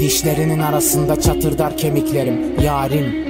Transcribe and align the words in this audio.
Dişlerinin 0.00 0.58
arasında 0.58 1.20
çatırdar 1.20 1.76
kemiklerim 1.76 2.60
Yarim. 2.64 3.28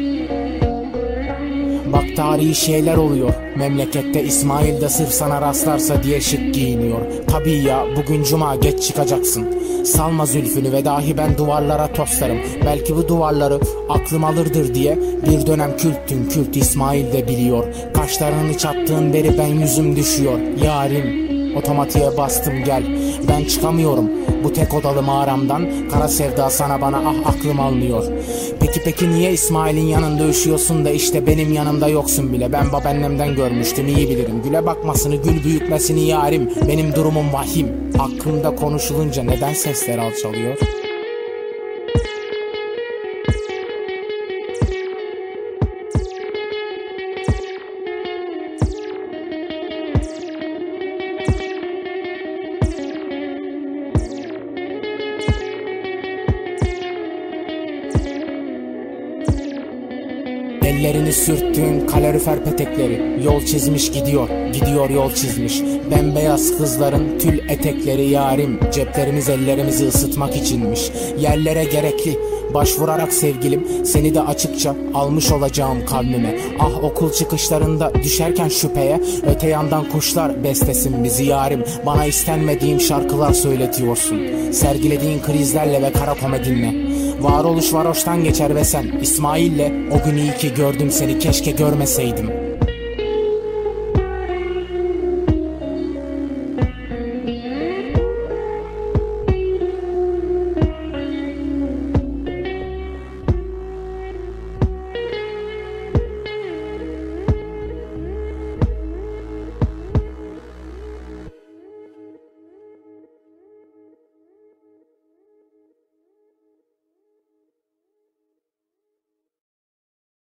Bak 1.93 2.05
tarihi 2.17 2.55
şeyler 2.55 2.97
oluyor. 2.97 3.35
Memlekette 3.57 4.23
İsmail 4.23 4.81
de 4.81 4.89
sırf 4.89 5.09
sana 5.09 5.41
rastlarsa 5.41 6.03
diye 6.03 6.21
şık 6.21 6.55
giyiniyor. 6.55 7.01
Tabii 7.27 7.55
ya 7.55 7.87
bugün 7.97 8.23
cuma 8.23 8.57
geç 8.57 8.83
çıkacaksın. 8.83 9.47
Salma 9.85 10.27
zülfünü 10.27 10.73
ve 10.73 10.85
dahi 10.85 11.19
ben 11.19 11.39
duvarlara 11.39 11.93
toslarım. 11.93 12.39
Belki 12.65 12.97
bu 12.97 13.09
duvarları 13.09 13.61
aklım 13.89 14.25
alırdır 14.25 14.75
diye 14.75 14.99
Bir 15.27 15.47
dönem 15.47 15.77
külttün 15.77 16.29
kült 16.29 16.57
İsmail 16.57 17.13
de 17.13 17.29
biliyor. 17.29 17.65
Kaşlarını 17.95 18.59
çattığın 18.59 19.13
beri 19.13 19.39
ben 19.39 19.47
yüzüm 19.47 19.97
düşüyor 19.97 20.39
Yarim 20.65 21.28
Otomatiğe 21.57 22.17
bastım 22.17 22.65
gel. 22.65 22.83
Ben 23.29 23.45
çıkamıyorum. 23.45 24.11
Bu 24.45 24.53
tek 24.53 24.75
odalı 24.75 25.03
mağaramdan 25.03 25.67
Kara 25.91 26.09
sevda 26.09 26.51
sana 26.51 26.81
bana 26.81 26.97
ah 26.97 27.35
aklım 27.35 27.61
almıyor. 27.61 28.05
Peki 28.61 28.81
peki 28.85 29.11
niye 29.11 29.33
İsmail'in 29.33 29.87
yanında 29.87 30.29
üşüyorsun 30.29 30.85
da 30.85 30.91
işte 30.91 31.27
benim 31.27 31.53
yanımda 31.53 31.89
yoksun 31.89 32.33
bile? 32.33 32.53
Ben 32.53 32.73
babaannemden 32.73 33.35
görmüştüm 33.35 33.87
iyi 33.87 34.11
bilirim. 34.11 34.43
Güle 34.45 34.67
bakmasını 34.67 35.17
gül 35.17 35.45
büyütmesini 35.45 36.07
yarim. 36.07 36.51
Benim 36.69 36.95
durumum 36.95 37.33
vahim. 37.33 37.69
Hakkımda 37.99 38.55
konuşulunca 38.55 39.23
neden 39.23 39.53
sesler 39.55 39.99
alçalıyor? 39.99 40.59
Ellerini 60.79 61.13
sürttüğün 61.13 61.87
kalorifer 61.87 62.45
petekleri. 62.45 63.25
Yol 63.25 63.41
çizmiş 63.41 63.93
gidiyor, 63.93 64.29
gidiyor 64.53 64.91
yol 64.91 65.13
çizmiş. 65.15 65.63
Bembeyaz 65.91 66.59
kızların 66.59 67.19
tül 67.19 67.39
etekleri 67.49 68.11
yarim. 68.11 68.61
Ceplerimiz 68.73 69.29
ellerimizi 69.29 69.87
ısıtmak 69.87 70.37
içinmiş. 70.37 70.91
Yerlere 71.21 71.65
gerekli 71.65 72.19
Başvurarak 72.55 73.13
sevgilim 73.13 73.69
seni 73.85 74.15
de 74.15 74.21
açıkça 74.21 74.77
almış 74.95 75.33
olacağım 75.33 75.87
kalbime 75.87 76.39
Ah 76.61 76.85
okul 76.85 77.13
çıkışlarında 77.13 77.93
düşerken 77.95 78.49
şüpheye 78.49 79.01
Öte 79.27 79.49
yandan 79.49 79.91
kuşlar 79.91 80.45
bestesin 80.45 81.05
bizi 81.05 81.25
yarim. 81.25 81.65
Bana 81.87 82.05
istenmediğim 82.05 82.81
şarkılar 82.81 83.33
söyletiyorsun. 83.33 84.21
Sergilediğin 84.53 85.23
krizlerle 85.23 85.83
ve 85.83 85.93
kara 85.93 86.15
komedinle. 86.15 86.89
Varoluş 87.21 87.73
varoştan 87.73 88.25
geçer 88.25 88.55
ve 88.55 88.65
sen 88.65 88.87
İsmail'le 89.03 89.73
o 89.93 90.05
gün 90.05 90.17
iyi 90.17 90.37
ki 90.37 90.55
gördüm 90.73 90.91
seni 90.91 91.19
keşke 91.19 91.51
görmeseydim 91.51 92.48